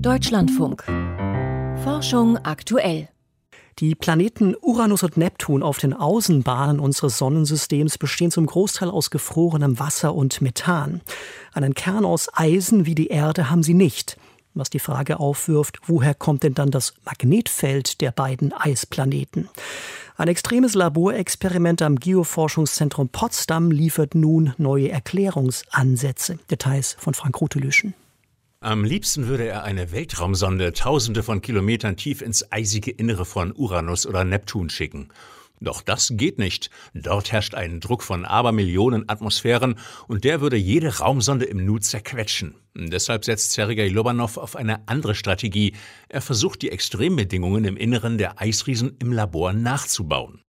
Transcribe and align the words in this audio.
Deutschlandfunk. 0.00 0.84
Forschung 1.82 2.38
aktuell. 2.38 3.08
Die 3.78 3.94
Planeten 3.94 4.54
Uranus 4.60 5.02
und 5.02 5.16
Neptun 5.16 5.62
auf 5.62 5.78
den 5.78 5.92
Außenbahnen 5.92 6.80
unseres 6.80 7.18
Sonnensystems 7.18 7.98
bestehen 7.98 8.30
zum 8.30 8.46
Großteil 8.46 8.90
aus 8.90 9.10
gefrorenem 9.10 9.78
Wasser 9.78 10.14
und 10.14 10.40
Methan. 10.40 11.00
Einen 11.52 11.74
Kern 11.74 12.04
aus 12.04 12.28
Eisen 12.32 12.86
wie 12.86 12.94
die 12.94 13.08
Erde 13.08 13.50
haben 13.50 13.62
sie 13.62 13.74
nicht. 13.74 14.16
Was 14.54 14.70
die 14.70 14.78
Frage 14.78 15.18
aufwirft, 15.20 15.80
woher 15.86 16.14
kommt 16.14 16.42
denn 16.42 16.54
dann 16.54 16.70
das 16.70 16.94
Magnetfeld 17.04 18.00
der 18.00 18.12
beiden 18.12 18.52
Eisplaneten? 18.52 19.48
Ein 20.16 20.28
extremes 20.28 20.74
Laborexperiment 20.74 21.82
am 21.82 21.96
Geoforschungszentrum 21.96 23.08
Potsdam 23.08 23.70
liefert 23.70 24.14
nun 24.14 24.54
neue 24.58 24.90
Erklärungsansätze. 24.90 26.38
Details 26.50 26.96
von 26.98 27.14
Frank 27.14 27.40
Rotelüschen. 27.40 27.94
Am 28.64 28.82
liebsten 28.82 29.26
würde 29.26 29.46
er 29.46 29.64
eine 29.64 29.92
Weltraumsonde 29.92 30.72
tausende 30.72 31.22
von 31.22 31.42
Kilometern 31.42 31.98
tief 31.98 32.22
ins 32.22 32.50
eisige 32.50 32.90
Innere 32.90 33.26
von 33.26 33.52
Uranus 33.54 34.06
oder 34.06 34.24
Neptun 34.24 34.70
schicken. 34.70 35.10
Doch 35.60 35.82
das 35.82 36.14
geht 36.14 36.38
nicht. 36.38 36.70
Dort 36.94 37.30
herrscht 37.30 37.54
ein 37.54 37.80
Druck 37.80 38.02
von 38.02 38.24
Abermillionen 38.24 39.06
Atmosphären 39.06 39.78
und 40.08 40.24
der 40.24 40.40
würde 40.40 40.56
jede 40.56 40.96
Raumsonde 40.96 41.44
im 41.44 41.66
Nu 41.66 41.78
zerquetschen. 41.78 42.54
Deshalb 42.74 43.26
setzt 43.26 43.52
Sergei 43.52 43.88
Lobanov 43.88 44.38
auf 44.38 44.56
eine 44.56 44.88
andere 44.88 45.14
Strategie. 45.14 45.74
Er 46.08 46.22
versucht 46.22 46.62
die 46.62 46.70
Extrembedingungen 46.70 47.66
im 47.66 47.76
Inneren 47.76 48.16
der 48.16 48.40
Eisriesen 48.40 48.96
im 48.98 49.12
Labor 49.12 49.52
nachzubauen. 49.52 50.43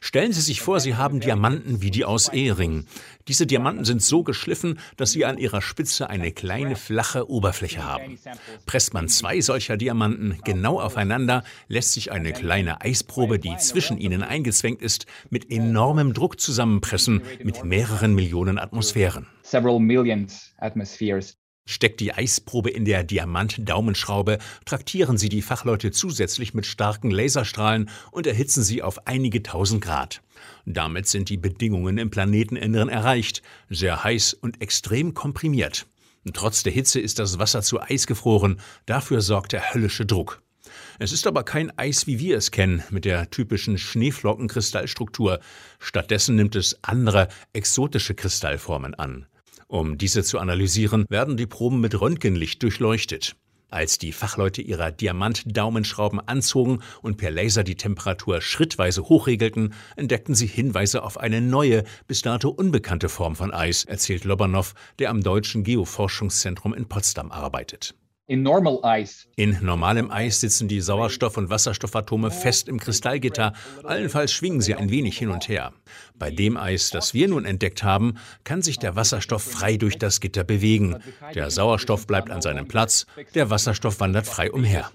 Stellen 0.00 0.32
Sie 0.32 0.40
sich 0.40 0.60
vor, 0.60 0.80
Sie 0.80 0.94
haben 0.94 1.20
Diamanten 1.20 1.82
wie 1.82 1.90
die 1.90 2.04
aus 2.04 2.28
Eheringen. 2.32 2.86
Diese 3.28 3.46
Diamanten 3.46 3.84
sind 3.84 4.02
so 4.02 4.22
geschliffen, 4.22 4.78
dass 4.96 5.10
sie 5.10 5.24
an 5.24 5.36
ihrer 5.36 5.60
Spitze 5.60 6.08
eine 6.08 6.30
kleine 6.30 6.76
flache 6.76 7.28
Oberfläche 7.28 7.84
haben. 7.84 8.18
Presst 8.66 8.94
man 8.94 9.08
zwei 9.08 9.40
solcher 9.40 9.76
Diamanten 9.76 10.38
genau 10.44 10.80
aufeinander, 10.80 11.42
lässt 11.68 11.92
sich 11.92 12.12
eine 12.12 12.32
kleine 12.32 12.80
Eisprobe, 12.82 13.38
die 13.38 13.56
zwischen 13.56 13.98
ihnen 13.98 14.22
eingezwängt 14.22 14.80
ist, 14.80 15.06
mit 15.28 15.50
enormem 15.50 16.14
Druck 16.14 16.40
zusammenpressen, 16.40 17.22
mit 17.42 17.64
mehreren 17.64 18.14
Millionen 18.14 18.58
Atmosphären. 18.58 19.26
Steckt 21.68 21.98
die 21.98 22.12
Eisprobe 22.12 22.70
in 22.70 22.84
der 22.84 23.02
Diamant-Daumenschraube, 23.02 24.38
traktieren 24.64 25.18
Sie 25.18 25.28
die 25.28 25.42
Fachleute 25.42 25.90
zusätzlich 25.90 26.54
mit 26.54 26.64
starken 26.64 27.10
Laserstrahlen 27.10 27.90
und 28.12 28.28
erhitzen 28.28 28.62
sie 28.62 28.82
auf 28.82 29.08
einige 29.08 29.42
tausend 29.42 29.82
Grad. 29.82 30.22
Damit 30.64 31.08
sind 31.08 31.28
die 31.28 31.36
Bedingungen 31.36 31.98
im 31.98 32.10
Planeteninneren 32.10 32.88
erreicht, 32.88 33.42
sehr 33.68 34.04
heiß 34.04 34.34
und 34.34 34.62
extrem 34.62 35.12
komprimiert. 35.12 35.86
Trotz 36.32 36.62
der 36.62 36.72
Hitze 36.72 37.00
ist 37.00 37.18
das 37.18 37.40
Wasser 37.40 37.62
zu 37.62 37.80
Eis 37.80 38.06
gefroren, 38.06 38.60
dafür 38.86 39.20
sorgt 39.20 39.52
der 39.52 39.74
höllische 39.74 40.06
Druck. 40.06 40.42
Es 40.98 41.12
ist 41.12 41.26
aber 41.26 41.42
kein 41.42 41.76
Eis, 41.78 42.06
wie 42.06 42.18
wir 42.20 42.36
es 42.36 42.52
kennen, 42.52 42.82
mit 42.90 43.04
der 43.04 43.30
typischen 43.30 43.76
Schneeflockenkristallstruktur. 43.76 45.40
Stattdessen 45.78 46.36
nimmt 46.36 46.54
es 46.54 46.78
andere, 46.82 47.28
exotische 47.52 48.14
Kristallformen 48.14 48.94
an. 48.94 49.26
Um 49.68 49.98
diese 49.98 50.22
zu 50.22 50.38
analysieren, 50.38 51.06
werden 51.08 51.36
die 51.36 51.46
Proben 51.46 51.80
mit 51.80 52.00
Röntgenlicht 52.00 52.62
durchleuchtet. 52.62 53.34
Als 53.68 53.98
die 53.98 54.12
Fachleute 54.12 54.62
ihrer 54.62 54.92
Diamant-Daumenschrauben 54.92 56.20
anzogen 56.20 56.82
und 57.02 57.16
per 57.16 57.32
Laser 57.32 57.64
die 57.64 57.74
Temperatur 57.74 58.40
schrittweise 58.40 59.08
hochregelten, 59.08 59.74
entdeckten 59.96 60.36
sie 60.36 60.46
Hinweise 60.46 61.02
auf 61.02 61.18
eine 61.18 61.40
neue, 61.40 61.82
bis 62.06 62.22
dato 62.22 62.48
unbekannte 62.48 63.08
Form 63.08 63.34
von 63.34 63.52
Eis, 63.52 63.82
erzählt 63.82 64.24
Lobanov, 64.24 64.74
der 65.00 65.10
am 65.10 65.20
Deutschen 65.20 65.64
Geoforschungszentrum 65.64 66.74
in 66.74 66.86
Potsdam 66.86 67.32
arbeitet. 67.32 67.96
In 69.36 69.58
normalem 69.62 70.10
Eis 70.10 70.40
sitzen 70.40 70.66
die 70.66 70.80
Sauerstoff- 70.80 71.36
und 71.36 71.48
Wasserstoffatome 71.48 72.32
fest 72.32 72.68
im 72.68 72.80
Kristallgitter, 72.80 73.52
allenfalls 73.84 74.32
schwingen 74.32 74.60
sie 74.60 74.74
ein 74.74 74.90
wenig 74.90 75.16
hin 75.16 75.30
und 75.30 75.48
her. 75.48 75.72
Bei 76.18 76.32
dem 76.32 76.56
Eis, 76.56 76.90
das 76.90 77.14
wir 77.14 77.28
nun 77.28 77.44
entdeckt 77.44 77.84
haben, 77.84 78.14
kann 78.42 78.62
sich 78.62 78.78
der 78.78 78.96
Wasserstoff 78.96 79.44
frei 79.44 79.76
durch 79.76 79.96
das 79.98 80.20
Gitter 80.20 80.42
bewegen. 80.42 80.96
Der 81.34 81.50
Sauerstoff 81.50 82.08
bleibt 82.08 82.30
an 82.30 82.42
seinem 82.42 82.66
Platz, 82.66 83.06
der 83.34 83.50
Wasserstoff 83.50 84.00
wandert 84.00 84.26
frei 84.26 84.50
umher. 84.50 84.90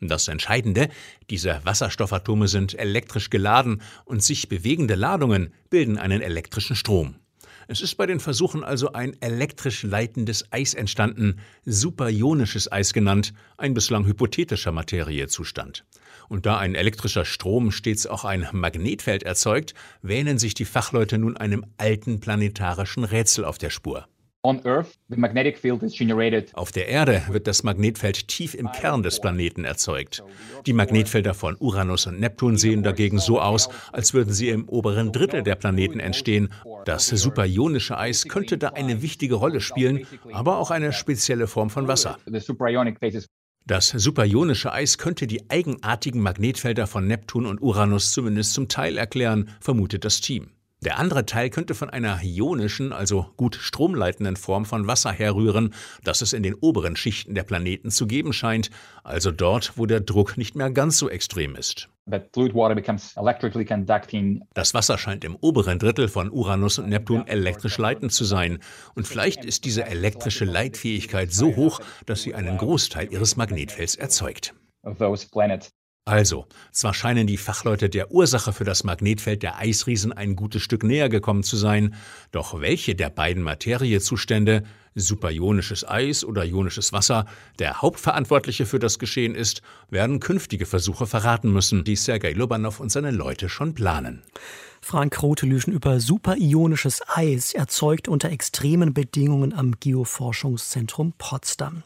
Das 0.00 0.28
Entscheidende, 0.28 0.88
diese 1.30 1.60
Wasserstoffatome 1.64 2.48
sind 2.48 2.78
elektrisch 2.78 3.30
geladen 3.30 3.80
und 4.04 4.22
sich 4.22 4.48
bewegende 4.48 4.96
Ladungen 4.96 5.52
bilden 5.70 5.98
einen 5.98 6.20
elektrischen 6.20 6.76
Strom. 6.76 7.16
Es 7.72 7.80
ist 7.80 7.94
bei 7.94 8.06
den 8.06 8.18
Versuchen 8.18 8.64
also 8.64 8.94
ein 8.94 9.14
elektrisch 9.22 9.84
leitendes 9.84 10.44
Eis 10.50 10.74
entstanden, 10.74 11.36
superionisches 11.64 12.72
Eis 12.72 12.92
genannt, 12.92 13.32
ein 13.58 13.74
bislang 13.74 14.06
hypothetischer 14.06 14.72
Materiezustand. 14.72 15.84
Und 16.28 16.46
da 16.46 16.58
ein 16.58 16.74
elektrischer 16.74 17.24
Strom 17.24 17.70
stets 17.70 18.08
auch 18.08 18.24
ein 18.24 18.48
Magnetfeld 18.50 19.22
erzeugt, 19.22 19.74
wähnen 20.02 20.36
sich 20.40 20.54
die 20.54 20.64
Fachleute 20.64 21.16
nun 21.16 21.36
einem 21.36 21.64
alten 21.78 22.18
planetarischen 22.18 23.04
Rätsel 23.04 23.44
auf 23.44 23.56
der 23.56 23.70
Spur. 23.70 24.08
Auf 26.54 26.72
der 26.72 26.88
Erde 26.88 27.22
wird 27.28 27.46
das 27.46 27.62
Magnetfeld 27.62 28.26
tief 28.26 28.54
im 28.54 28.72
Kern 28.72 29.02
des 29.02 29.20
Planeten 29.20 29.64
erzeugt. 29.64 30.24
Die 30.64 30.72
Magnetfelder 30.72 31.34
von 31.34 31.56
Uranus 31.58 32.06
und 32.06 32.20
Neptun 32.20 32.56
sehen 32.56 32.82
dagegen 32.82 33.18
so 33.18 33.38
aus, 33.38 33.68
als 33.92 34.14
würden 34.14 34.32
sie 34.32 34.48
im 34.48 34.66
oberen 34.66 35.12
Drittel 35.12 35.42
der 35.42 35.56
Planeten 35.56 36.00
entstehen. 36.00 36.48
Das 36.86 37.08
superionische 37.08 37.98
Eis 37.98 38.24
könnte 38.24 38.56
da 38.56 38.68
eine 38.68 39.02
wichtige 39.02 39.34
Rolle 39.34 39.60
spielen, 39.60 40.06
aber 40.32 40.56
auch 40.56 40.70
eine 40.70 40.94
spezielle 40.94 41.46
Form 41.46 41.68
von 41.68 41.86
Wasser. 41.86 42.18
Das 43.66 43.88
superionische 43.88 44.72
Eis 44.72 44.96
könnte 44.96 45.26
die 45.26 45.50
eigenartigen 45.50 46.22
Magnetfelder 46.22 46.86
von 46.86 47.06
Neptun 47.06 47.44
und 47.44 47.60
Uranus 47.60 48.10
zumindest 48.12 48.54
zum 48.54 48.68
Teil 48.68 48.96
erklären, 48.96 49.50
vermutet 49.60 50.06
das 50.06 50.22
Team. 50.22 50.50
Der 50.82 50.98
andere 50.98 51.26
Teil 51.26 51.50
könnte 51.50 51.74
von 51.74 51.90
einer 51.90 52.20
ionischen, 52.22 52.94
also 52.94 53.26
gut 53.36 53.54
stromleitenden 53.54 54.36
Form 54.36 54.64
von 54.64 54.86
Wasser 54.86 55.12
herrühren, 55.12 55.74
das 56.04 56.22
es 56.22 56.32
in 56.32 56.42
den 56.42 56.54
oberen 56.54 56.96
Schichten 56.96 57.34
der 57.34 57.42
Planeten 57.42 57.90
zu 57.90 58.06
geben 58.06 58.32
scheint, 58.32 58.70
also 59.04 59.30
dort, 59.30 59.76
wo 59.76 59.84
der 59.84 60.00
Druck 60.00 60.38
nicht 60.38 60.56
mehr 60.56 60.70
ganz 60.70 60.96
so 60.96 61.10
extrem 61.10 61.54
ist. 61.54 61.90
Das 64.54 64.72
Wasser 64.72 64.96
scheint 64.96 65.22
im 65.22 65.36
oberen 65.36 65.78
Drittel 65.78 66.08
von 66.08 66.30
Uranus 66.30 66.78
und 66.78 66.88
Neptun 66.88 67.26
elektrisch 67.26 67.76
leitend 67.76 68.12
zu 68.12 68.24
sein. 68.24 68.58
Und 68.94 69.06
vielleicht 69.06 69.44
ist 69.44 69.66
diese 69.66 69.84
elektrische 69.84 70.46
Leitfähigkeit 70.46 71.30
so 71.30 71.56
hoch, 71.56 71.80
dass 72.06 72.22
sie 72.22 72.34
einen 72.34 72.56
Großteil 72.56 73.12
ihres 73.12 73.36
Magnetfelds 73.36 73.96
erzeugt. 73.96 74.54
Also, 76.10 76.46
zwar 76.72 76.92
scheinen 76.92 77.28
die 77.28 77.36
Fachleute 77.36 77.88
der 77.88 78.10
Ursache 78.10 78.52
für 78.52 78.64
das 78.64 78.82
Magnetfeld 78.82 79.44
der 79.44 79.58
Eisriesen 79.58 80.12
ein 80.12 80.34
gutes 80.34 80.60
Stück 80.60 80.82
näher 80.82 81.08
gekommen 81.08 81.44
zu 81.44 81.56
sein, 81.56 81.94
doch 82.32 82.60
welche 82.60 82.96
der 82.96 83.10
beiden 83.10 83.44
Materiezustände, 83.44 84.64
superionisches 84.96 85.88
Eis 85.88 86.24
oder 86.24 86.44
ionisches 86.44 86.92
Wasser, 86.92 87.26
der 87.60 87.80
Hauptverantwortliche 87.80 88.66
für 88.66 88.80
das 88.80 88.98
Geschehen 88.98 89.36
ist, 89.36 89.62
werden 89.88 90.18
künftige 90.18 90.66
Versuche 90.66 91.06
verraten 91.06 91.52
müssen, 91.52 91.84
die 91.84 91.94
Sergei 91.94 92.32
Lobanov 92.32 92.80
und 92.80 92.90
seine 92.90 93.12
Leute 93.12 93.48
schon 93.48 93.74
planen. 93.74 94.24
Frank 94.80 95.22
Rotelüschen 95.22 95.72
über 95.72 96.00
superionisches 96.00 97.02
Eis 97.06 97.54
erzeugt 97.54 98.08
unter 98.08 98.30
extremen 98.30 98.94
Bedingungen 98.94 99.52
am 99.52 99.78
Geoforschungszentrum 99.78 101.12
Potsdam. 101.18 101.84